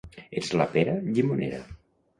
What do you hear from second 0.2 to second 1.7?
Ets la pera, llimonera.